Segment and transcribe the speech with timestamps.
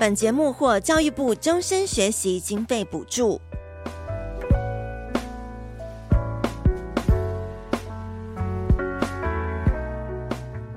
[0.00, 3.38] 本节目获教育部终身学习经费补助。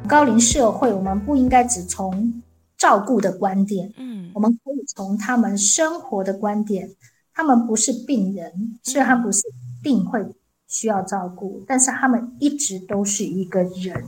[0.05, 2.43] 高龄社会，我们不应该只从
[2.75, 6.89] 照顾的观点，嗯，我们可以从他们生活的观点。
[7.33, 10.19] 他们不是病人，虽然他们不是一定会
[10.67, 14.05] 需要照顾，但是他们一直都是一个人。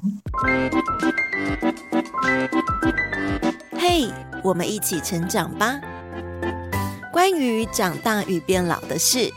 [3.77, 4.09] 嘿，
[4.45, 5.81] 我们一起成长吧。
[7.12, 9.34] 关于长大与变老的事。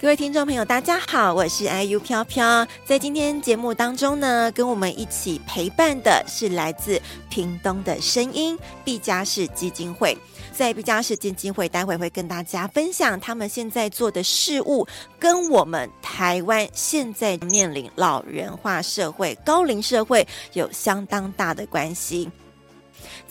[0.00, 2.64] 各位听众朋友，大家好，我是 IU 飘飘。
[2.84, 10.16] 在今天节目当中呢，跟我们一起陪伴的是来自屏东的声音——毕加士基金会。
[10.52, 14.86] 在毕嘉士基金会，待会会跟大家分享他们现在做的事物，
[15.18, 22.30] 跟我们台湾现在面临老人化社会、高龄社会有相当大的关系。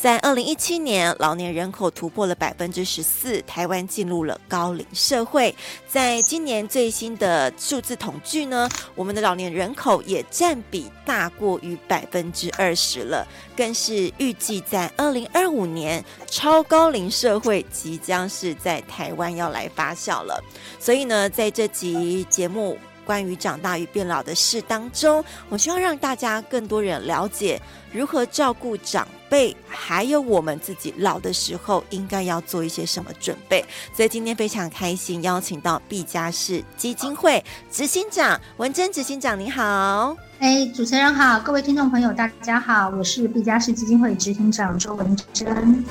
[0.02, 5.56] 在二零一七年，老年人口突破了百分之十四，台湾进入了高龄社会。
[5.88, 20.44] 在今年最新的数字统计呢，我们的老年人口也占比大过于百分之二十了，更是预计在二零二五年，超高龄社会即将是在台湾要来发酵了。
[20.80, 22.76] 所以呢，在这集节目。
[23.06, 33.64] 关于长大与变老的事当中，我希望让大家更多人了解如何照顾长辈，还有我们自己老的时候应该要做一些什么准备。
[33.94, 40.16] 所以今天非常开心邀请到毕嘉士基金会执行长文珍执行长，你好。
[40.40, 45.86] 哎，主持人好，各位听众朋友大家好，我是毕嘉士基金会执行长周文珍。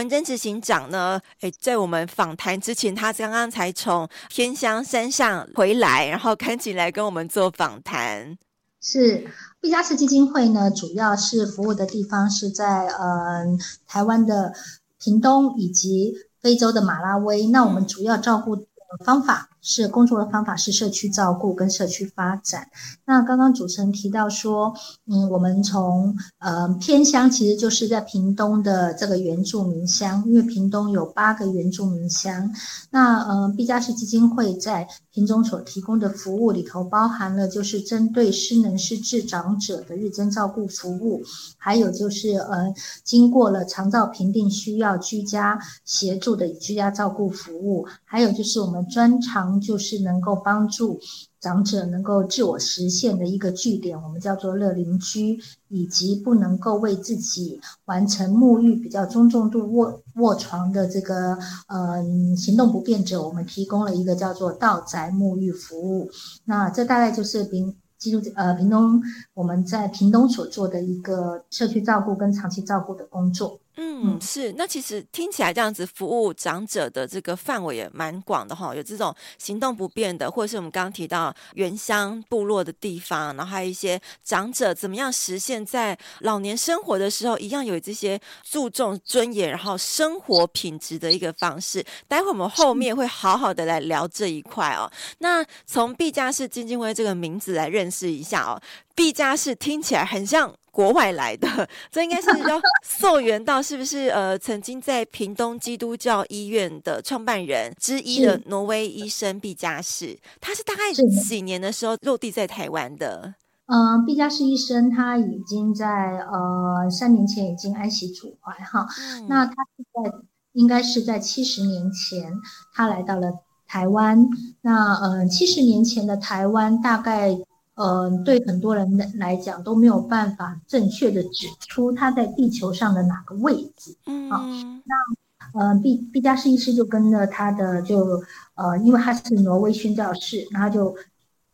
[0.00, 1.20] 文珍执行长呢？
[1.42, 8.38] 诶，在我们访谈之前，他刚刚才从天香山上回来，然后赶紧来跟我们做访谈。
[8.80, 9.30] 是
[9.60, 13.44] 毕加斯基金会呢，主要是服务的地方是在呃
[13.86, 14.54] 台湾的
[14.98, 17.48] 屏东以及非洲的马拉威。
[17.48, 18.64] 那我们主要照顾的
[19.04, 19.50] 方法。
[19.62, 22.68] 是工作的方法是社区照顾跟社区发展。
[23.04, 24.74] 那刚刚主持人提到说，
[25.06, 32.50] 嗯，我们从呃偏乡，其实就是在屏东的这个原住民乡，因为屏东有八个原住民乡。
[32.90, 41.22] 那呃毕嘉士基金会在屏东所提供的服务里头，包含了就是针对失能失智长者的日间照顾服务，
[41.58, 42.72] 还有就是呃
[43.04, 49.49] 经过了长照评定需要居家协助的居家照顾服务，还有就是我们专长。
[49.58, 51.00] 就是能够帮助
[51.40, 61.38] 长者能够自我实现的一个据点，我们叫做乐龄居，以及不能够为自己完成沐浴比较中重度卧卧床的这个、
[61.68, 62.04] 呃、
[62.36, 66.10] 行动不便者，我们提供了一个叫做到宅沐浴服务。
[66.44, 69.00] 那这大概就是平基督呃屏东
[69.32, 73.58] 我们在屏东所做的一个社区照顾跟长期照顾的工作。
[73.76, 74.52] 嗯，是。
[74.58, 91.82] 那其实听起来这样子服务长者的这个范围也蛮广的哈，有这种行动不便的，或者是我们刚刚提到原乡部落的地方，然后还有一些长者怎么样实现在老年生活的时候，一样有这些注重尊严，然后生活品质的一个方式。
[92.06, 94.90] 待会我们后面会好好的来聊这一块哦。
[95.18, 98.60] 那从毕加士基金会这个名字来认识一下哦，
[98.94, 100.54] 毕加士听起来很像。
[100.70, 101.48] 国外来的，
[101.90, 104.08] 这应该是要溯源到是不是？
[104.08, 113.34] 呃，曾经在屏东基督教医院的创办人之一的挪威医生毕加士，他是大概几年的时候落地在台湾的？
[113.66, 115.86] 嗯，毕加士医生他已经在
[116.18, 120.18] 呃三年前已经安息主怀哈，嗯、那他是在
[120.52, 122.32] 应该是在七十年前
[122.74, 123.32] 他来到了
[123.66, 124.28] 台湾，
[124.62, 127.38] 那呃七十年前的台湾大概。
[127.80, 128.86] 呃，对很多人
[129.16, 133.96] 来讲都没有办法正确的指出他在地球上的哪个位置。
[134.04, 134.44] 嗯，好，
[134.84, 138.22] 那呃，毕毕加斯医师就跟着他的就
[138.54, 140.94] 呃，因为他是挪威宣教士，然后就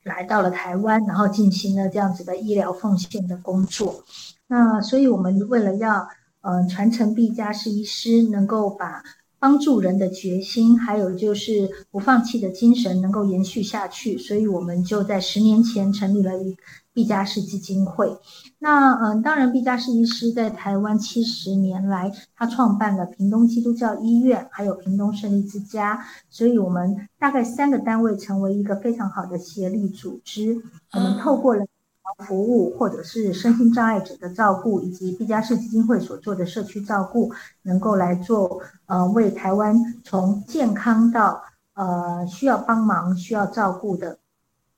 [0.02, 4.02] 来到了台湾，然后进行了这样子的医疗奉献的工作。
[4.49, 6.08] 那所以我们为了要
[6.40, 9.05] 呃传承毕加斯医师，能够把。
[9.46, 14.19] 帮助人的决心，还有就是不放弃的精神，能够延续下去。
[14.19, 16.56] 所以，我们就在十年前成立了一
[16.93, 18.19] 毕加士基金会。
[18.58, 26.04] 那嗯，当然，毕加士医师在台湾七十年来，他创办了屏东基督教医院，还有屏东胜利之家。
[26.28, 30.60] 所以，我们大概三个单位成为一个非常好的协力组织。
[30.92, 31.64] 我们透过了
[32.18, 37.32] 服务，或者是身心障碍者的照顾，以及毕加士基金会所做的社区照顾，
[37.62, 41.42] 能够来做呃为台湾从健康到
[41.74, 44.18] 呃需要帮忙、需要照顾的。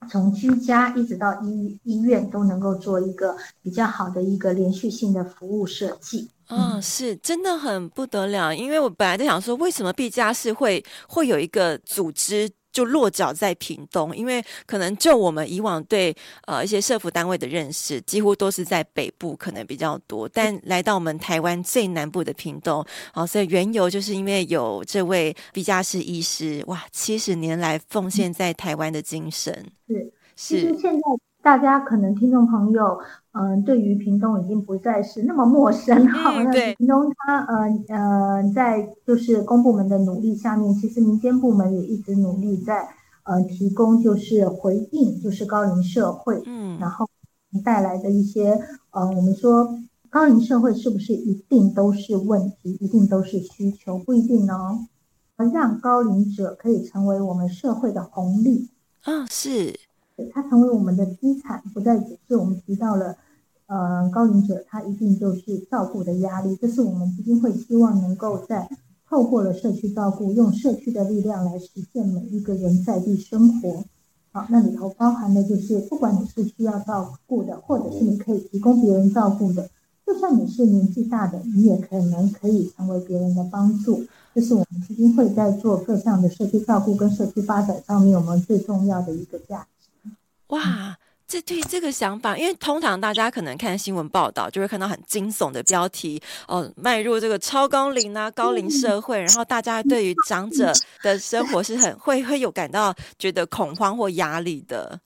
[0.09, 6.31] 从居家一直到医医院都能够做一个比较好的一个连续性的服务设计。
[6.51, 14.17] 嗯、是真的很不得了，因为我本来在想说，为什么毕加士会会有一个组织就落脚在屏东？
[14.17, 16.15] 因为可能就我们以往对
[16.47, 29.53] 呃一些社服单位的认识，几乎都是在北部可能比较多，但来到我们台湾最南部的屏东，哦，所以缘由就是因为有这位毕加士医师，哇，七十年来奉献在台湾的精神。
[29.89, 30.61] 是，是。
[30.61, 31.01] 其实现在
[31.43, 32.97] 大家可能听众朋友。
[33.41, 36.43] 嗯，对于屏东已经不再是那么陌生哈。
[36.43, 42.89] 嗯、 那屏东它呃呃，在就是公部门的努力下面，其实民间部门也一直努力在
[43.23, 47.09] 呃提供就是回应，就是高龄社会，嗯，然后
[47.65, 48.59] 带来的一些
[48.91, 49.79] 呃，我们说
[50.11, 53.97] 高龄社会是不是一定都是问题，一定都是需求？
[54.01, 54.55] 不一定呢。
[55.55, 58.69] 让高龄者可以成为我们社会的红利
[59.05, 59.73] 啊、哦，是，
[60.33, 63.17] 它成为我们的资产，不再只是我们提到了。
[63.69, 68.69] 呃，高龄者他一定就是照顾的压力，这是我们基金会希望能够在
[69.07, 73.85] 透过了社区照顾，用社区的力量来实现每一个人在地生活。
[74.33, 79.71] 好，那里头包含的就是，不管你是需要照顾的，或者是你可以提供别人照顾的，
[80.07, 84.05] 就算你是年纪大的，你也可能可以成为别人的帮助。
[84.35, 90.11] 这是我们基金会在做各项的社区照顾跟社区发展上面，我们最重要的一个价值。
[90.49, 90.98] 哇！
[91.29, 100.73] 这对这个想法，因为通常大家可能看新闻报道，就会看到很惊悚的标题哦，迈入这个超高龄啊，高龄社会，然后大家对于长者
[101.03, 104.99] 的生活是很会会有感到觉得恐慌或压力的。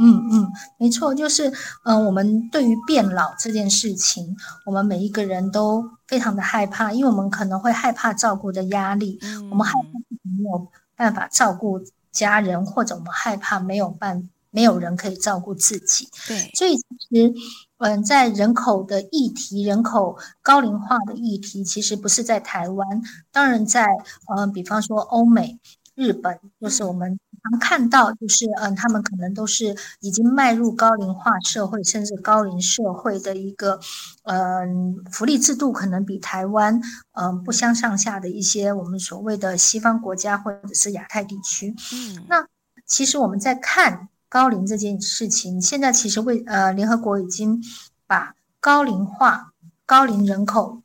[0.00, 0.48] 嗯嗯，
[0.78, 1.48] 没错，就是
[1.84, 11.82] 嗯、呃，我们对于变老这件事情，我们每一个人都非常的害怕，因为我们可能会害怕照顾的压力，嗯、我们害怕没有办法照顾
[12.12, 14.28] 家人，或者我们害怕没有办法。
[14.50, 17.32] 没有人可以照顾自己，对，所以其实，
[17.78, 23.86] 嗯，在人口的议题、人口高龄化的议题，其实不是在台湾，当然在，
[24.36, 25.58] 嗯，比方说欧美、
[25.94, 33.78] 日本，就是我们常看到，就是嗯，他们可能都是已经迈入高龄化社会，甚至高龄社会的一个，
[34.24, 36.80] 嗯，福利制度可能比台湾，
[37.12, 42.46] 嗯，不相上下的一些我们所谓的西方国家或者是亚太地区，嗯，那
[42.84, 44.08] 其实我们在看。
[44.30, 47.60] 高龄这件事情，现在其实为呃，联合国已经
[48.06, 49.52] 把高龄化、
[49.84, 50.80] 高龄人口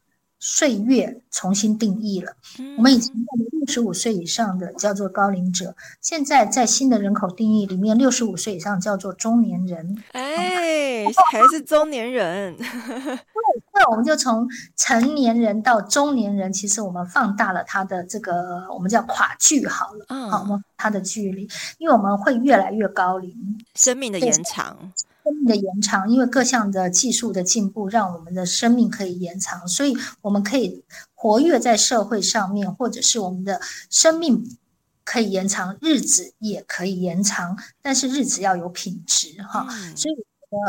[0.47, 2.31] 岁月重新定义了。
[2.77, 3.11] 我们以前
[3.51, 9.97] 六十五岁以上的叫做高龄者，现在在新的人口定义里面，六十五岁以上叫做中年人。
[10.11, 12.55] 哎，还是中年人。
[13.73, 21.49] 那我们就从成年人到中年人，其实我们放大了他的这个，我们叫跨距好了，嗯，好，我们他的距离，
[21.79, 23.33] 因为我们会越来越高龄，
[23.73, 24.93] 生命的延长，
[25.25, 30.83] 生命的延长，因为各项的技术的进步，让我们的生命可以延长，所以我们可以
[31.13, 34.57] 活跃在社会上面，或者是我们的生命
[35.03, 40.15] 可以延长，日子也可以延长，但是日子要有品质哈，嗯，所以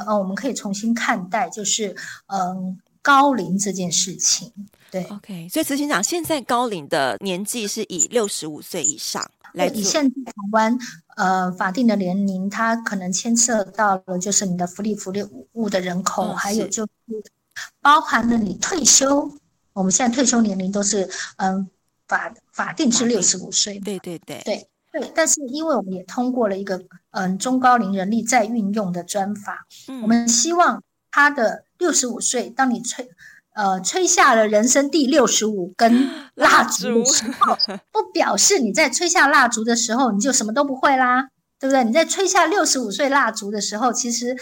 [0.06, 1.94] 呃，我们可以重新看待，就是
[2.26, 2.78] 嗯。
[3.06, 4.52] 高龄这件事情，
[4.90, 9.68] 对，OK，所以执行长现在高龄的年纪是以六十五岁以上来。
[9.68, 10.76] 以现在台湾
[11.16, 16.90] 呃法定的年龄，它可能牵涉到了就是你的福利福利务的人口，哦、还有就是
[17.82, 19.30] 包含了你退休。
[19.72, 21.68] 我们现在退休年龄都是嗯
[22.08, 25.12] 法法定是六十五岁，对对对对对。
[25.14, 31.64] 但是因为我们也通过了一个嗯中高龄人力再运用的专法，嗯、我们希望他的。
[31.78, 33.06] 六十五岁，当你吹，
[33.56, 37.56] 呃，吹下了人生第六十五根 蜡烛的时候，
[37.90, 41.82] 不表示你在吹下蜡烛的时候你就什么都不会啦，对不对？
[41.82, 44.36] 你在吹下六十五岁蜡烛的时候，其实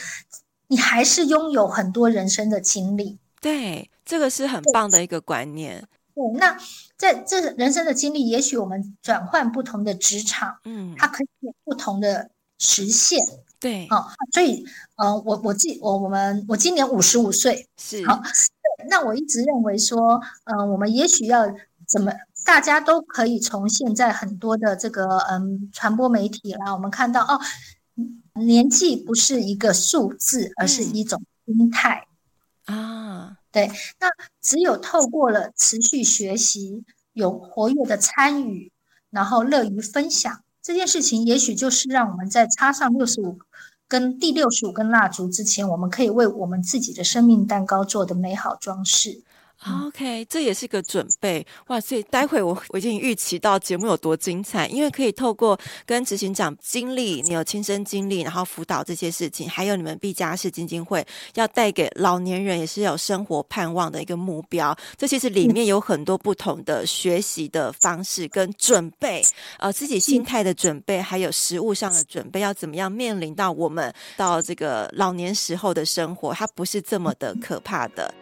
[0.66, 3.18] 你还是拥有很多人生的经历。
[3.40, 5.86] 对，这个是很棒的一个观念。
[6.14, 6.56] 对，对，那
[6.96, 13.20] 在这人生的经历，也许我们转换不同的职场，嗯，它可以有不同的实现。
[13.64, 14.62] 对，好，所以，
[14.96, 21.46] 呃，我我自己，我我们我今年五十五岁，是好，对，那我一直认为说，嗯、呃，我们也许要
[21.88, 22.12] 怎么，
[22.44, 27.40] 大家都可以从现在很多的这个，嗯，传播媒体啦，我们看到哦，
[28.34, 32.06] 年纪不是一个数字，而是一种心态、
[32.66, 34.08] 嗯、啊，对，那
[34.42, 38.70] 只有透过了持续学习，有活跃的参与，
[39.08, 40.42] 然后乐于分享。
[40.62, 43.38] 这件事情也许就是让我们在插上六十五
[43.86, 49.22] 跟第六十五根蜡烛之前，我们可以为我们自己的生命蛋糕做的美好装饰。
[49.86, 51.80] OK，这也是个准备哇！
[51.80, 64.76] 所以待会我我已经预期到节目有多精彩，因为可以透过跟执行长经历，你有亲身经历，然后辅导这些事情，还有你们毕加士基金会要带给老年人也是有生活盼望的一个目标。
[64.98, 69.22] 这其实里面有很多不同的学习的方式跟准备，
[69.58, 78.12] 呃，自己心态的准备，还有实物上的准备，要怎么样面临到我们到这个老年时候的生活，它不是这么的可怕的。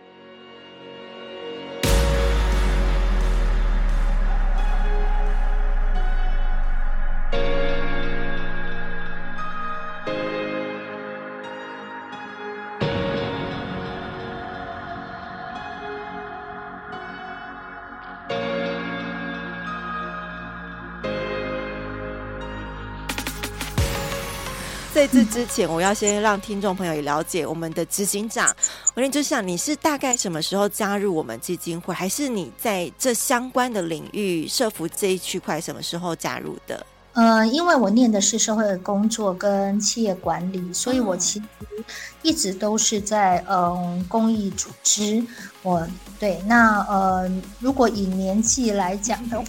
[25.02, 28.54] 在这之前，我要先让听众朋友也了解我们的执行长。
[28.94, 36.86] 我就想，你是大概什么时候加入我们基金会，还是你在这相关的领域设服这一区块什么时候加入的？
[37.14, 41.84] 呃，因为我念的是社会工作跟企业管理，所以我其实
[42.22, 45.20] 一直都是在嗯、公益组织。
[45.64, 45.84] 我
[46.20, 47.28] 对那呃，
[47.58, 49.46] 如果以年纪来讲的话。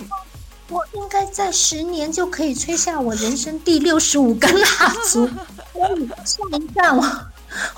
[0.74, 4.68] 我应该在十年就可以吹下我人生第六十五根蜡
[5.08, 5.30] 烛。
[6.26, 7.28] 算一算，我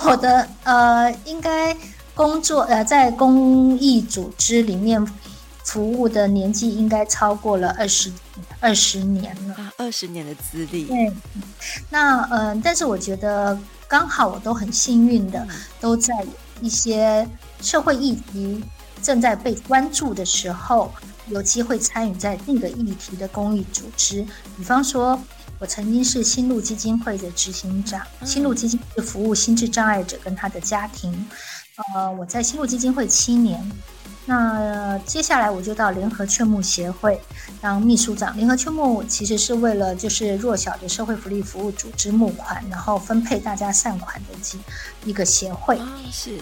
[0.05, 1.75] 我的呃，应该
[2.13, 5.05] 工作呃，在公益组织里面
[5.65, 8.09] 服务的年纪应该超过了二十
[8.61, 9.73] 二十年了。
[9.77, 10.85] 二十年的资历。
[10.85, 11.11] 对，
[11.89, 13.59] 那嗯、呃，但是我觉得
[13.89, 15.45] 刚好我都很幸运的，
[15.81, 16.13] 都在
[16.61, 17.27] 一些
[17.61, 18.63] 社会议题
[19.01, 20.89] 正在被关注的时候。
[21.29, 24.25] 有机会参与在那个议题的公益组织，
[24.57, 25.19] 比方说，
[25.59, 28.01] 我曾经是新路基金会的执行长。
[28.23, 31.27] 新路基金会服务心智障碍者跟他的家庭。
[31.93, 33.71] 呃，我在新路基金会七年。
[34.27, 37.21] 那接下来我就到联合劝募协会
[37.61, 38.35] 当秘书长。
[38.35, 44.59] 联合劝募其实是为了就是弱小的社会福利服务组织募款，然后分配大家善款的
[45.03, 45.79] 一个协会。
[46.11, 46.39] 是。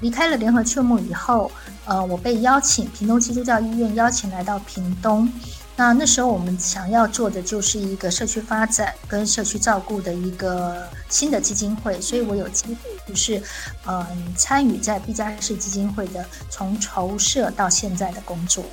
[0.00, 1.50] 离开了联合劝募以后，
[1.84, 5.30] 呃，我被邀请屏东基督教医院邀请来到屏东。
[5.76, 12.76] 那那时候我们想要做的就是一个社区发展跟社区照顾的一个新的基金会，所以我有机会
[13.06, 13.40] 就是，
[13.86, 14.04] 嗯、
[14.36, 18.64] 参与在毕嘉士基金会的从筹设到现在的工作。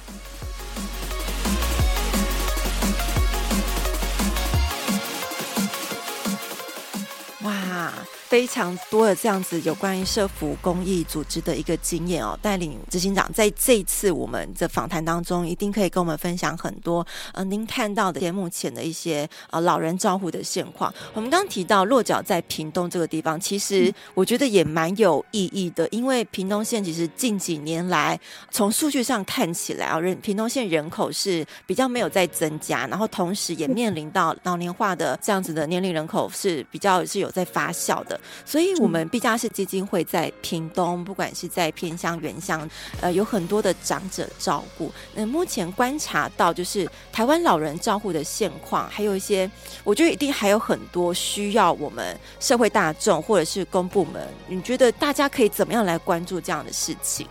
[7.44, 7.94] 哇
[8.36, 20.94] 非常多的这样子有关于社福公益组织的一个经验哦，带领执行长在这一次我们的访谈当中，一定可以跟我们分享很多呃，您看到的目前的一些呃老人照护的现况。
[21.14, 28.20] 我们刚刚提到落脚在屏东这个地方，其实我觉得也蛮有意义的，因为屏东县其实近几年来
[28.52, 38.20] 从数据上看起来啊，人屏东县人口是比较没有在增加，然后同时也面临到老年化的这样子的年龄人口是比较是有在发酵的。
[38.46, 42.70] 所以，我们毕加士基金会在屏东，不管是在偏乡、原乡，
[43.02, 44.92] 呃，有很多的长者照顾。
[45.14, 49.50] 那目前观察到，就是台湾老人照护的现况，还有一些，
[49.84, 54.22] 我觉得一定还有很多需要我们社会大众或者是公部门。
[54.48, 57.28] 你觉得大家可以怎么样来关注这样的事情？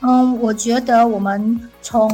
[0.00, 2.08] 嗯，我觉得我们从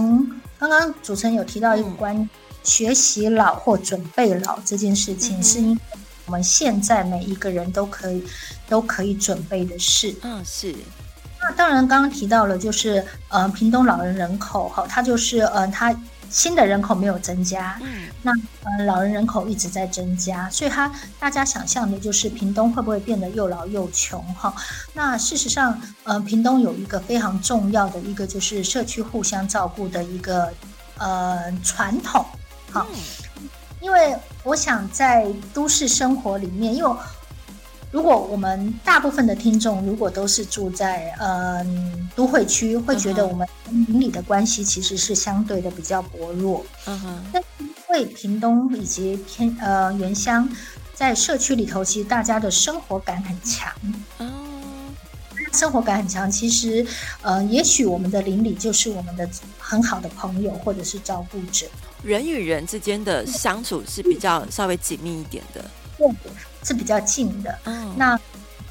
[0.58, 2.28] 刚刚主持人有提到一个关于
[2.62, 5.78] 学习老或准备老这件事情，是因为。
[6.28, 8.22] 我们现在每一个人都可以
[8.68, 10.74] 都可以准备的事，嗯，是。
[11.40, 15.94] 那当然，刚刚提到了，就是呃，屏东老人人口哈，它就是呃，它
[16.28, 18.30] 新的人口没有增加，嗯，那
[18.64, 24.54] 呃，老人人口一直在增加，所以它大家想象的就是屏东会不会变得又老又穷哈？
[24.92, 30.52] 那事实上，呃，屏东有一个非常重要的一个就是社区互相照顾的一个
[30.98, 32.22] 呃传统，
[32.70, 32.86] 好。
[32.92, 33.00] 嗯
[33.80, 36.96] 因为我想在都市生活里面，因为
[37.90, 46.64] 如果我们大部分的听众如果都是住在嗯、呃、都会区，会觉得我们邻里的关系其实是相对的比较薄弱。
[46.86, 47.24] 嗯哼。
[47.32, 50.46] 但因为屏东以及偏呃原乡
[50.92, 53.72] 在社区里头，其实大家的生活感很强。
[54.18, 54.26] 哦。
[55.50, 56.86] 生活感很强，其实
[57.22, 59.26] 呃，也许我们的邻里就是我们的
[59.58, 61.66] 很好的朋友或者是照顾者。
[62.02, 65.64] 人与人之间的相处是比较稍微紧密一点的，
[65.96, 66.08] 对，
[66.62, 67.58] 是比较近的。
[67.64, 68.18] 嗯，那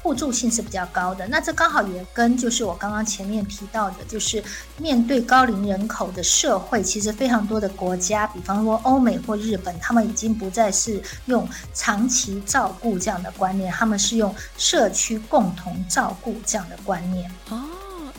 [0.00, 1.26] 互助性是比较高的。
[1.26, 4.42] 那这刚好也跟就是我刚刚前面提到的，就是
[4.78, 17.30] 面对高龄人口的社会，其实非常多的国家，比方说欧美或日本，他们已经不再是用长期照顾这样的观念，他们是用社区共同照顾这样的观念。
[17.50, 17.68] 哦，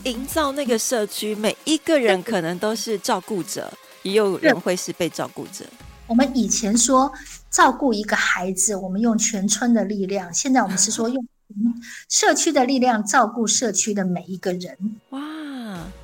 [0.04, 5.64] 营造那个社区，每一个人可能都是照顾者，也有人会是被照顾者。
[6.06, 7.12] 我们以前说
[7.50, 11.24] 照顾一个孩子，我们用全村的力量；现在我们是说用
[12.08, 14.76] 社区的力量照顾社区的每一个人。
[15.10, 15.20] 哇，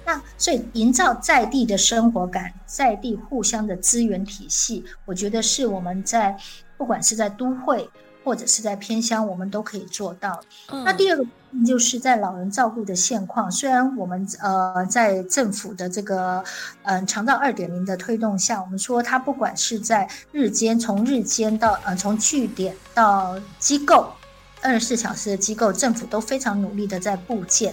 [0.05, 6.37] 那所以营造在地的生活感，在地互相的资源体系，我觉得是我们在
[6.77, 7.89] 不管是在都会。
[8.27, 10.43] 或者是在偏乡，我们都可以做到。
[10.73, 11.25] 嗯、那第二个
[11.65, 16.43] 就是在老人照顾的现况，虽然我们呃在政府的这个
[16.83, 24.13] 嗯、呃、长照二点零的推动下，我们说它不管是在日间，从日间到呃从据点到机构，
[24.61, 27.73] 二十四小时的机构，政府都非常努力的在布建，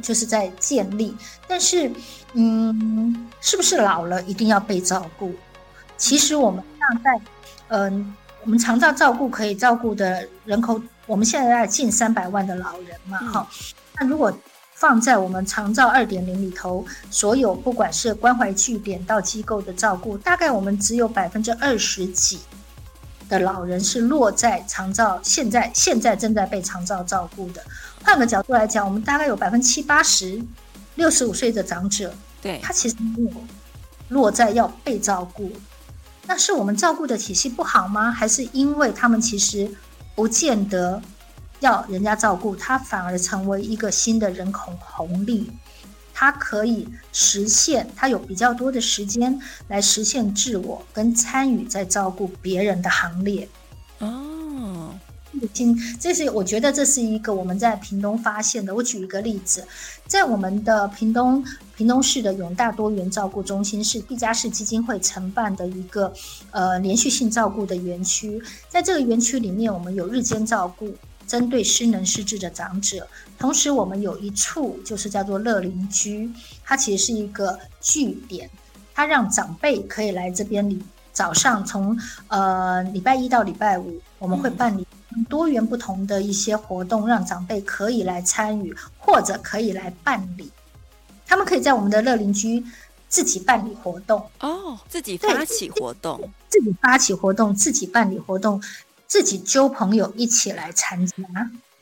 [0.00, 1.16] 就是在建立。
[1.48, 1.90] 但是，
[2.34, 5.34] 嗯，是不是老了一定要被照顾？
[5.96, 7.20] 其实我们大概
[7.70, 8.14] 嗯。
[8.48, 13.74] 我们长照照顾可以照顾的人口，我们现在在近三百万的老人嘛，哈、嗯。
[14.00, 14.32] 那如果
[14.72, 22.38] 放在我们长照二点零里头，所有不管是关怀据点到机构的照顾，大概我们只有百分之二十几
[23.28, 27.62] 的老人是落在长照，现在现在正在被长照照顾的。
[28.02, 30.42] 换个角度来讲，我们大概有百分之七八十
[30.94, 33.30] 六十五岁的长者，对，他其实没有
[34.08, 35.52] 落在要被照顾。
[36.28, 38.12] 那是我们照顾的体系不好吗？
[38.12, 39.68] 还是因为他们其实
[40.14, 41.00] 不见得
[41.60, 45.50] 要人家照顾，他反而成为一个新的人口红利，
[46.12, 53.48] 他可以实现，他有比较多的时间来实现自我跟参与在照顾别人的行列。
[55.46, 55.76] 哦。
[56.00, 58.74] 这是我觉得这是一个我们在屏东发现的。
[58.74, 59.66] 我举一个例子，
[60.06, 61.44] 在我们的屏东
[61.76, 66.12] 屏东市的永大多元照顾中心，是毕加士基金会承办的一个
[66.50, 68.42] 呃连续性照顾的园区。
[68.68, 70.92] 在这个园区里面，我们有日间照顾，
[71.26, 73.02] 针对失能失智的长者；
[73.38, 76.30] 同时，我们有一处就是叫做乐邻居，
[76.64, 78.50] 它其实是一个据点，
[78.94, 80.82] 它让长辈可以来这边里。
[81.12, 84.86] 早上从呃礼拜一到礼拜五，我们会办理。
[85.24, 90.50] 多元不同的一些活动，让长辈可以来参与，或者可以来办理。
[91.26, 92.64] 他们可以在我们的乐邻居
[93.08, 98.62] 自己办理活动哦，自己发起活动，自己发起活动，自己办理活动，
[99.06, 101.14] 自己揪朋友一起来参加。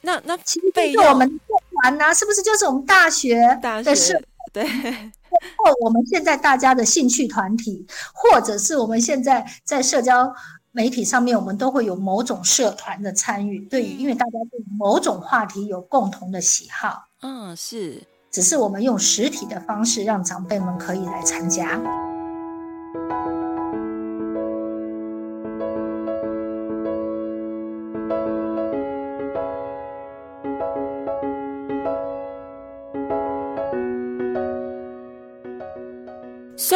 [0.00, 1.36] 那那其实对我们社
[1.82, 4.20] 团呢，是不是就是我们大学的社？
[4.52, 10.34] 对，或我们现在大家的兴趣团体，或者是我们现在在社交。
[10.76, 21.80] 媒体上面，我们都会有某种社团的参与，对，因为大家对某种话题有共同的喜好，嗯，是，只是我们用实体的方式让长辈们可以来参加。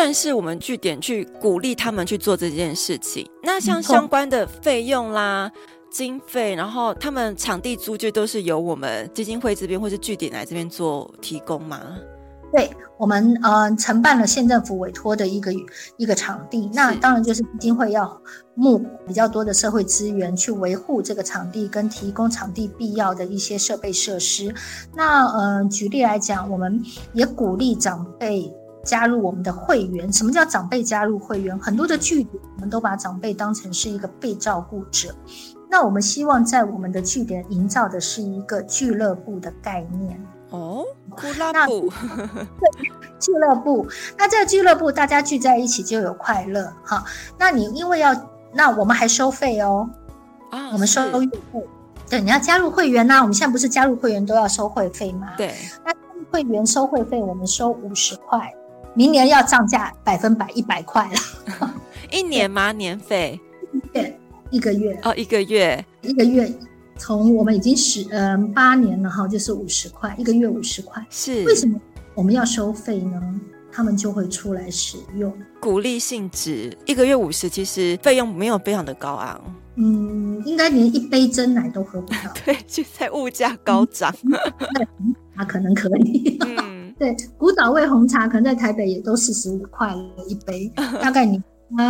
[0.00, 3.28] 算是我们据点去鼓励他们去做这件事情。
[3.42, 5.52] 那像相关的费用啦、
[5.90, 11.78] 经费，然后他们场地租就都是由我们基金会这边或是据点来这边做提供吗？
[12.50, 15.52] 对，我们呃承办了县政府委托的一个
[15.98, 18.18] 一个场地，那当然就是基金会要
[18.54, 24.54] 募比较多的社会资源去维护这个场地，跟提供场地必要的一些设备设施。
[24.96, 26.82] 那呃举例来讲，我们
[27.12, 28.50] 也鼓励长辈。
[28.84, 31.58] 加入我们的会员，什么叫长辈加入会员？
[31.58, 35.14] 很多的据点，我们都把长辈当成是一个被照顾者。
[35.68, 40.84] 那我们希望在我们的据点营造的是一个俱乐部的概念哦，
[41.16, 41.88] 俱乐部，
[42.58, 42.90] 对，
[43.20, 43.86] 俱乐部。
[44.18, 47.04] 那这个俱乐部大家聚在一起就有快乐哈。
[47.38, 48.12] 那你因为要，
[48.52, 49.88] 那我们还收费哦，
[50.50, 51.64] 啊，我们收月费。
[52.08, 55.28] 对，你要加入会员呢，我们现在不是加入会员都要收会费吗？
[55.36, 55.92] 对，那
[56.32, 58.52] 会员收会费，我们收五十块。
[58.94, 61.74] 明年要涨价百分百一百块了，
[62.10, 62.72] 一年吗？
[62.72, 63.38] 年费？
[63.94, 64.18] 月，
[64.50, 66.52] 一个月哦，一个月，一个月，
[66.98, 71.04] 从我们已经十嗯八年了哈，就是五十块一个月五十块。
[71.08, 71.80] 是为什么
[72.14, 73.20] 我们要收费呢？
[73.72, 79.40] 他们就会出来使用，鼓励性质，一个月五十，其实费用没有非常的高昂。
[79.76, 82.18] 嗯，应该连一杯真奶都喝不到。
[82.44, 84.12] 对，现在物价高涨，
[85.40, 86.38] 那可能可以。
[86.44, 86.94] 嗯。
[86.98, 91.42] 对，古早味红茶可能在台北也都四十五块了一杯， 大概你
[91.74, 91.84] 花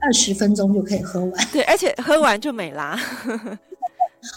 [0.00, 1.32] 二十分钟就可以喝完。
[1.52, 2.96] 对，而且喝完就没啦。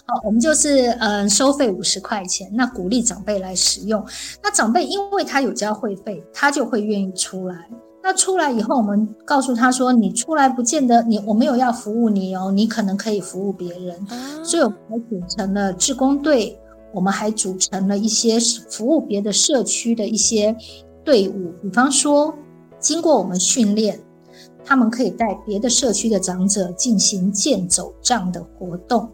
[0.08, 4.04] 好，我们就是嗯收费五十块钱，那鼓励长辈来使用。
[4.41, 7.56] 那长辈因为他有交会费，他就会愿意出来。
[8.01, 13.95] 那出来以后，我们告诉他说：“你出来不见得你我没有要服务你哦，你可能可以服务别人。”
[14.43, 16.60] 所以我们还组成了志工队，
[16.95, 20.55] 我们还组成了一些服务别的社区的一些
[21.03, 21.51] 队伍。
[21.62, 22.34] 比方说，
[22.79, 23.99] 经过我们训练，
[24.63, 29.10] 他们可以带别的社区的长者进行健走杖的活动。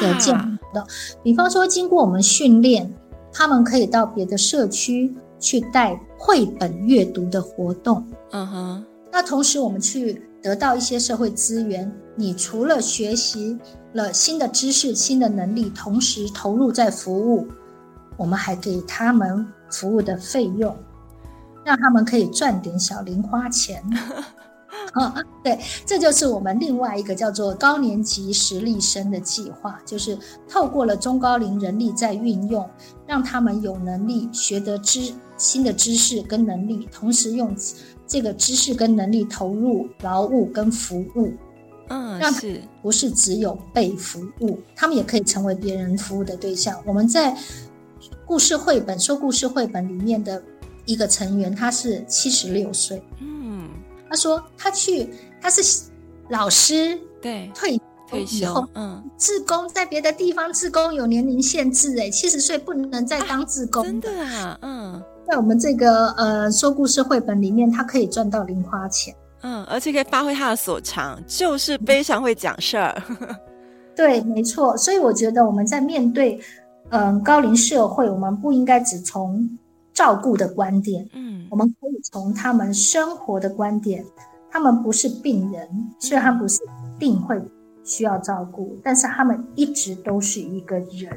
[0.00, 0.34] 这健
[0.74, 0.84] 的，
[1.22, 2.92] 比方说，经过我们训练，
[3.30, 8.04] 他们可以到别的社区去带绘本阅读的活动。
[8.32, 11.92] 嗯哼，那同时我们去得到一些社会资源。
[12.16, 13.58] 你除了学习
[13.96, 17.48] 了新的知识、新的能力，同时投入在服务，
[18.16, 20.76] 我们还给他们服务的费用，
[21.64, 23.82] 让他们可以赚点小零花钱。
[24.92, 32.68] 啊，对，这就是我们另外一个叫做高年级实力生的计划，就是透过了中高龄人力在运用，
[33.06, 37.56] 让他们有能力学得知新的知识跟能力，同时用。
[38.08, 41.32] 这个知识跟能力投入劳务跟服务，
[41.88, 42.60] 嗯，让是。
[42.82, 46.80] 不是只有被服务，他们也可以成为别人服务的对象。
[46.86, 47.36] 我们在
[48.24, 50.42] 故事绘本说故事绘本里面的
[50.84, 53.68] 一个成员，他是七十六岁，嗯，
[54.08, 55.08] 他说他去
[55.40, 55.84] 他是
[56.28, 65.02] 老师，对，退退休，嗯，志工在别的地方志工有年龄限制，哎，七十岁不能再当志工，啊，真的啊，嗯。
[65.28, 73.02] 在我们这个呃说故事绘本里面，他可以赚到零花钱，嗯，而且可以发挥他的所长，就是非常会讲事儿。
[73.94, 74.76] 对，没错。
[74.76, 76.40] 所以我觉得我们在面对
[76.90, 79.48] 嗯、呃、高龄社会，我们不应该只从
[79.94, 84.04] 照顾的观点，嗯，我们可以从他们生活的观点，
[84.50, 85.68] 他们不是病人，
[85.98, 87.40] 虽然他不是一定会。
[87.86, 91.08] 需要照顾，但是他们一直都是一个人。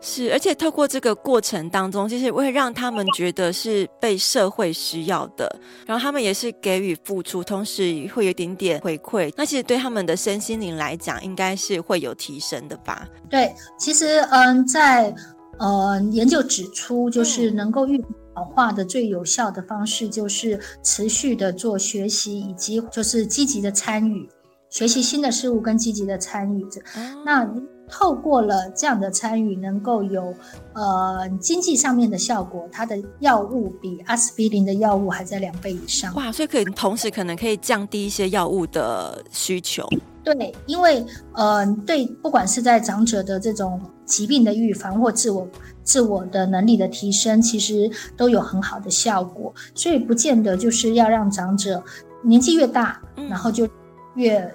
[0.00, 5.48] 是，而且透过这个过程当中，就是会让他们觉得是被社会需要的，
[5.86, 9.32] 然后他们也是给予付出，同时会有一点点回馈。
[9.36, 13.08] 那其实对他们的身心灵来讲，应该是会有提升的吧？
[13.30, 15.14] 对，其实嗯，在
[15.58, 24.28] 呃研究指出，就是能够预防老化的最有效的方式，就是持续的做学习，以及就是积极的参与。
[24.70, 26.80] 学习新的事物跟积极的参与者，
[27.24, 27.48] 那
[27.88, 30.32] 透过了这样的参与，能够有
[30.74, 32.68] 呃经济上面的效果。
[32.70, 36.14] 它的药物比阿司匹林的药物还在两倍以上。
[36.14, 39.84] 哇，所以可以同时可能可以降低一些药物的需求。
[40.22, 45.48] 对，因为呃对，不管是在长者的这种疾病的预防或自我
[45.82, 49.52] 自我的能力的提升，其实都有很好的效果。
[49.74, 51.82] 所以不见得就是要让长者
[52.22, 53.68] 年纪越大，然后就
[54.14, 54.48] 越。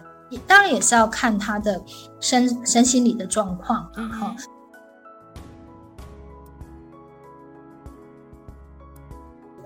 [0.48, 1.82] 当然也是要看他的
[2.20, 4.36] 身身心理的状况，哈。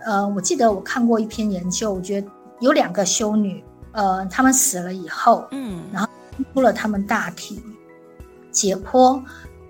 [0.06, 2.28] 呃，我记得我看过一篇研究，我觉得
[2.62, 6.10] 有两个修女，呃，她们死了以后，嗯，然后
[6.54, 7.62] 出了她们大体
[8.50, 9.22] 解剖，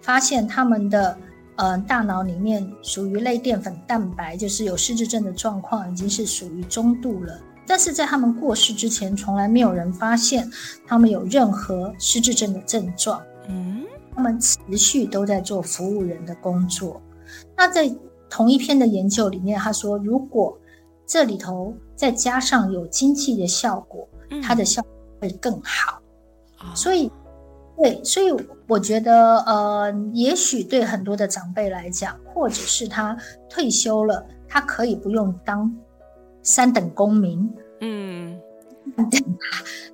[0.02, 1.18] 发现她们的
[1.56, 7.40] 呃大脑里面属于类淀粉蛋白，就是有失智症的状况，已经是属于中度了。
[7.70, 10.50] 但是在他们过世之前，从来没有人发现
[10.88, 13.22] 他们有任何失智症的症状。
[13.48, 17.00] 嗯，他们持续都在做服务人的工作。
[17.56, 17.88] 那在
[18.28, 20.58] 同一篇的研究里面，他说，如果
[21.06, 24.10] 这里头再加上有经济的效果，
[24.42, 26.02] 它的效果会更好。
[26.74, 27.12] 所以，
[27.78, 28.36] 对，所以
[28.68, 33.16] 我觉得，呃，也许对很多的长辈来讲，或者是他
[33.48, 35.72] 退休了，他可以不用当。
[36.42, 37.50] 三等公民，
[37.82, 38.40] 嗯，
[38.96, 39.10] 等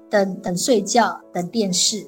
[0.09, 2.07] 等等睡觉，等电视，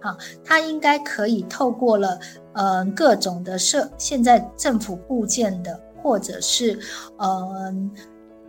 [0.00, 2.18] 好，他应该可以透过了，
[2.54, 6.78] 呃，各种的社，现在政府部件的，或者是，
[7.18, 7.74] 呃，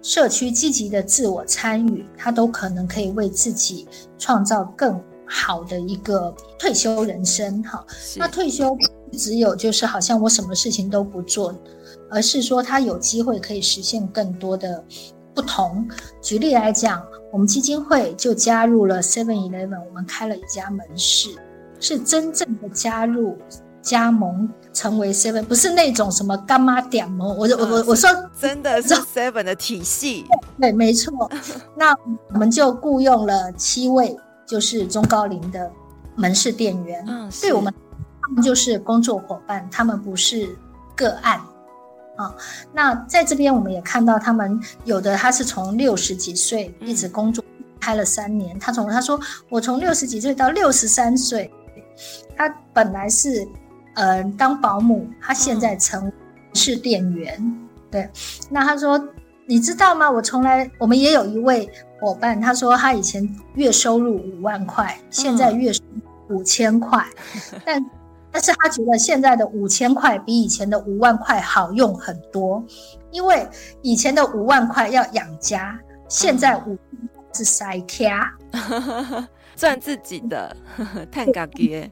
[0.02, 7.86] 社区积极的自我参与，他都可能可以为自己创造更好的一个退休人生，哈。
[7.90, 8.76] 是那退休
[9.12, 11.54] 只有就是好像我什么事情都不做。
[12.10, 14.84] 而是说，他有机会可以实现更多的
[15.34, 15.88] 不同。
[16.22, 21.30] 举例来讲，我们基金会就加入了 Seven Eleven，我们开了一家门市，
[21.80, 23.38] 是真正的加入
[23.82, 27.30] 加盟，成为 Seven，不是那种什么干妈点盟。
[27.38, 30.26] 我我我我说，真的是 Seven 的体系。
[30.60, 31.30] 对，没错。
[31.76, 31.96] 那
[32.34, 35.72] 我们就雇佣了七位，就是中高龄的
[36.16, 37.06] 门市店员。
[37.08, 37.74] 嗯，对我们，
[38.22, 40.54] 他们就是工作伙伴，他们不是
[40.96, 41.40] 个案。
[42.20, 42.36] 啊，
[42.74, 47.42] 那在这边我们也看到，他们有的他是从六十几岁一直工作，
[47.80, 48.60] 开了三年。
[48.60, 51.50] 他从他说，我从六十几岁到六十三岁，
[52.36, 53.48] 他本来是
[53.96, 56.12] 呃当保姆，他现在成
[56.54, 57.38] 是店员。
[57.40, 58.10] 嗯、对，
[58.50, 59.02] 那他说
[59.46, 60.12] 你知道吗？
[60.12, 61.70] 我从来我们也有一位
[62.02, 65.82] 伙伴，他说他以前月收入五万块，现在月收
[66.28, 67.02] 入五千块，
[67.54, 67.86] 嗯、 但
[68.32, 72.64] 但是他觉得现在的五千块比以前的五万块好用很多，
[73.12, 73.48] 因为
[73.82, 76.78] 以前的五万块要养家，现在五
[77.34, 78.38] 是塞卡。
[79.56, 80.56] 赚自己的，
[81.12, 81.92] 探嘎爹。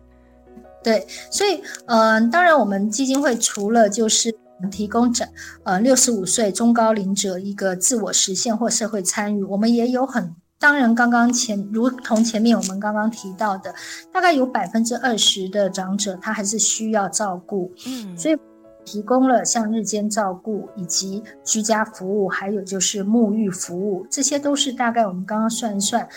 [0.81, 4.33] 对，所以，嗯、呃，当然，我们基金会除了就是
[4.71, 5.27] 提供整
[5.63, 13.73] 呃六十五岁中高龄者一个自我实现或社会参与，我们也有很，当然，刚刚前如同前面我们刚刚提到的，
[14.11, 18.37] 大概有百分之二十的长者他还是需要照顾，嗯，所以
[18.83, 26.07] 提供了像日间照顾以及居家服务，还有就是沐浴服务，这些都是大概我们刚刚算一算。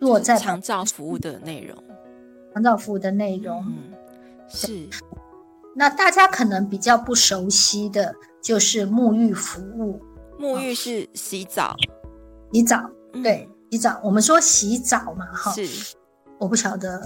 [0.00, 1.80] 落在长照服务的内容，
[2.52, 3.94] 长照服务的内容，嗯，
[4.48, 4.88] 是。
[5.76, 10.02] 那大家可能比较不熟悉的就是沐浴服务。
[10.40, 11.76] 沐浴是洗澡，
[12.52, 12.90] 洗澡，
[13.22, 14.00] 对，洗澡。
[14.02, 15.66] 我们说洗澡嘛，哈，是。
[16.38, 17.00] 我不晓得，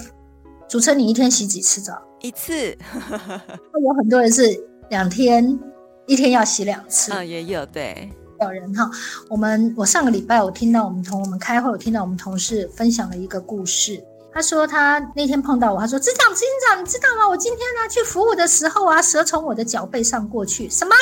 [0.69, 2.01] 主持人你一天洗几次澡？
[2.21, 2.77] 一次。
[3.83, 4.43] 有很多人是
[4.91, 5.59] 两天，
[6.07, 7.13] 一天要洗两次。
[7.13, 8.11] 啊，也有，对。
[8.41, 8.91] 有人哈，
[9.31, 14.03] 我们我上个礼拜我听到我们同我们开会，我听到我们同事分享了一个故事。
[14.33, 17.27] 他说他那天碰到我，他说：“执长执行长，你知道吗？
[17.27, 20.69] 我今天呢去服务的时候啊，蛇从我的脚背上过去。
[20.69, 20.95] 什么？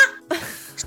[0.76, 0.86] 蛇？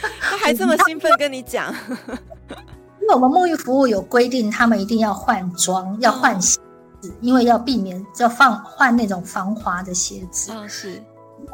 [0.20, 1.74] 他还这么兴奋跟你讲？
[3.00, 6.60] 因为我们沐浴服务有规定，他们一定要换装，要换鞋
[7.00, 10.52] 子，因为要避免要放换那种防滑的鞋子。
[10.52, 11.02] 啊、哦，是。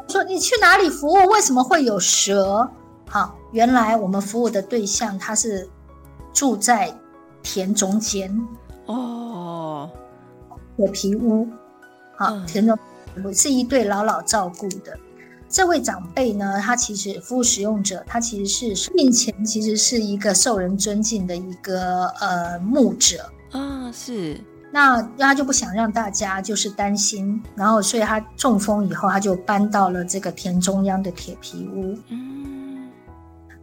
[0.07, 1.13] 说你去哪里服务？
[1.27, 2.69] 为什么会有蛇？
[3.07, 5.65] 好。”原来我们服务的对象他是
[6.33, 6.93] 住在
[7.41, 8.29] 田中间
[8.85, 9.89] 哦，
[10.75, 11.47] 铁皮屋，
[12.17, 12.77] 好，嗯、田中
[13.23, 14.99] 我是一对老老照顾的
[15.55, 24.37] 这位长辈呢，他其实服务使用者，他其实是面前其实是一个受人尊敬的一个呃牧者啊，是
[24.69, 32.91] 那他就不想让大家就是担心，然后所以他中风以后他就搬到了这个田中央的铁皮屋，嗯。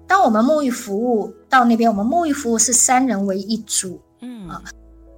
[0.06, 4.62] 当我们沐浴服务到那边，我们沐浴服务是三人为一组，嗯啊，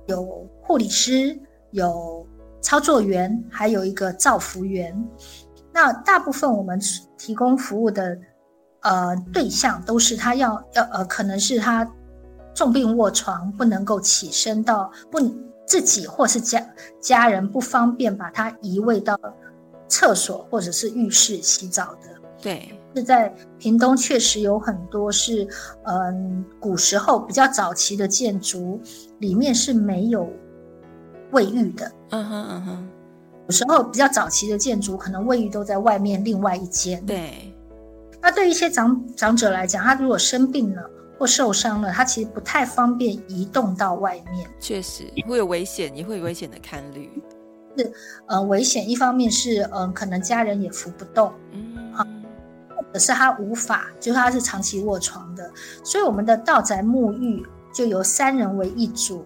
[0.06, 0.24] 有
[0.60, 1.38] 护理师，
[1.70, 2.26] 有
[2.60, 4.92] 操作员，还有一个造福员。
[5.74, 6.80] 那大部分我们
[7.18, 8.16] 提供服务的
[8.82, 11.86] 呃对象都是他要要呃，可能是他
[12.54, 15.18] 重病卧床，不能够起身到不
[15.66, 16.64] 自己或是家
[17.00, 19.18] 家人不方便把他移位到
[19.88, 22.08] 厕所或者是浴室洗澡的。
[22.40, 22.80] 对。
[22.96, 25.48] 是在屏东，确实有很多是，
[25.84, 28.80] 嗯，古时候比较早期的建筑
[29.18, 30.32] 里面是没有
[31.32, 31.90] 卫浴的。
[32.10, 32.88] 嗯哼嗯哼，
[33.46, 37.04] 有时候比较早期的建筑可能卫浴都在外面另外一间。
[37.04, 37.52] 对。
[38.22, 40.82] 那对于一些长长者来讲，他如果生病了
[41.18, 44.48] 或受伤了，他其实不太方便移动到外面。
[44.58, 47.10] 确实会有危险，也会有危险的看虑。
[47.76, 47.92] 是，
[48.26, 51.32] 呃，危险一方面是，嗯、呃，可能家人也扶不动。
[51.52, 51.92] 嗯。
[51.92, 52.06] 好。
[52.92, 55.50] 可是他无法，就是他是长期卧床的，
[55.82, 59.24] 所以我们的道宅沐浴就由三人为一组，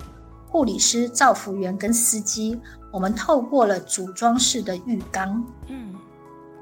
[0.49, 2.59] 护理师、照服员跟司机，
[2.99, 5.95] 我们透过了组装式的浴缸，嗯，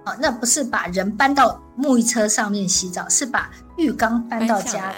[0.05, 4.91] 啊，那不是把人搬到沐浴车上面洗澡，是把浴缸搬到家。
[4.91, 4.97] 里。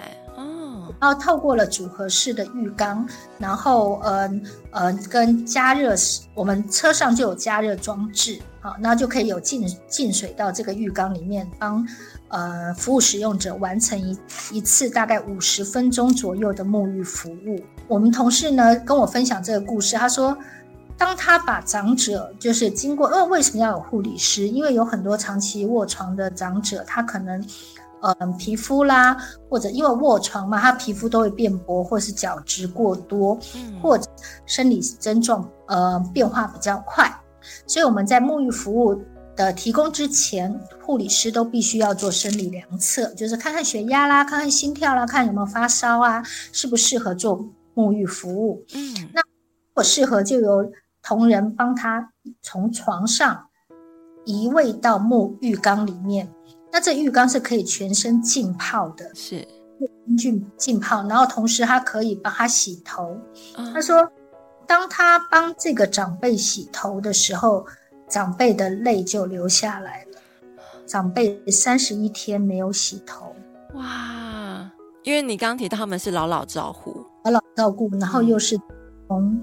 [1.00, 3.06] 然后透过了组合式的浴缸，
[3.38, 4.28] 然后呃
[4.72, 5.94] 呃跟加热，
[6.34, 11.86] 我们车上就有加热装置，好，那就可以有进进水到这个浴缸里面，帮
[12.28, 14.18] 呃服务使用者完成一
[14.50, 17.62] 一次大概五十分钟左右的沐浴服务。
[17.86, 20.36] 我们同事呢跟我分享这个故事，他说，
[20.98, 24.48] 当他把长者就是经过，呃为什么要有护理师？
[24.48, 27.42] 因为有很多长期卧床的长者，他可能。
[28.00, 29.16] 嗯，皮肤啦，
[29.50, 34.08] 或者因为卧床嘛，他皮肤都会变薄，或是角质过多，嗯，或者
[34.46, 37.12] 生理症状呃变化比较快，
[37.66, 38.96] 所以我们在沐浴服务
[39.34, 40.48] 的提供之前，
[40.80, 48.64] 护理师都必须要做生理量测，就是看看血压啦，看看心跳啦，看有没有发烧啊，适不适合做沐浴服务。
[48.76, 50.70] 嗯，那如果适合，就由
[51.08, 53.46] 同仁帮他从床上
[54.26, 56.30] 移位到沐浴缸里面。
[56.70, 59.48] 那这浴缸是可以全身浸泡的，是
[60.18, 63.16] 浸浸泡，然后同时他可以帮他洗头。
[63.56, 64.06] 嗯、他说，
[64.66, 67.64] 当他帮这个长辈洗头的时候，
[68.06, 70.20] 长辈的泪就流下来了。
[70.84, 73.34] 长辈三十一天没有洗头，
[73.72, 74.70] 哇！
[75.04, 78.60] 因为你刚刚提到他们是老老照顾，老老照顾，然后又是
[79.08, 79.42] 嗯，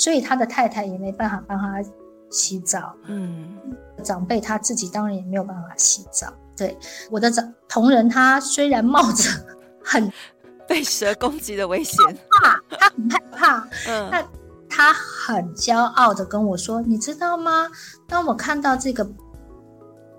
[0.00, 1.84] 所以他的太太也没办法帮他
[2.30, 2.96] 洗澡。
[3.04, 3.54] 嗯，
[4.02, 6.32] 长辈他自己当然也没有办法洗澡。
[6.56, 6.74] 对，
[7.10, 9.28] 我的长同仁，他虽然冒着
[9.84, 10.10] 很
[10.66, 11.96] 被蛇攻击的危险，
[12.30, 13.68] 怕，他很害怕。
[13.88, 14.26] 嗯，那
[14.70, 17.68] 他很骄傲的跟我说：“你知道吗？
[18.08, 19.06] 当我看到这个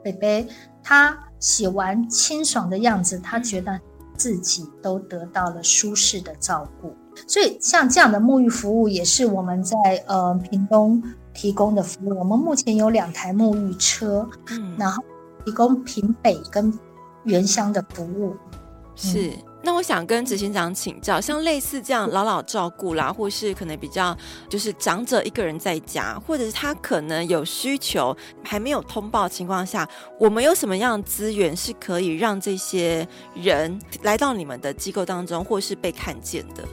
[0.03, 0.47] 北北，
[0.83, 3.79] 他洗完清爽的样子，他觉得
[4.15, 6.95] 自己都得到了舒适的照顾。
[7.27, 9.75] 所以，像这样的沐浴服务，也是我们在
[10.07, 11.01] 呃屏东
[11.33, 12.17] 提供的服务。
[12.19, 15.03] 我们目前有两台沐浴车，嗯，然后
[15.45, 16.73] 提供屏北跟
[17.23, 18.35] 原乡的服务，
[18.95, 19.29] 是。
[19.29, 24.17] 嗯”那我想跟执行长请教，像类似这样老老照顾啦，或是可能比较
[24.49, 29.87] 就是长者一个人在家，或者是他可能有需求还没有通报情况下，
[30.19, 36.63] 我们有什么样的资源是可以让这些人来到你们的机构当中，或是被看见的？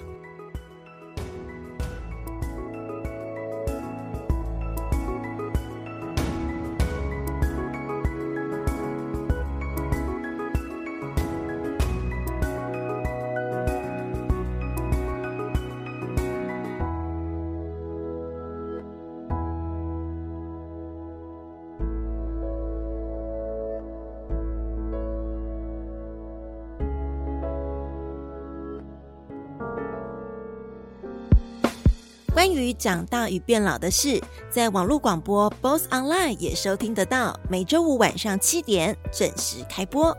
[32.79, 40.17] 长大与变老的事，在网络广播 BOSS Online 也收听得到，每周五晚上七点准时开播。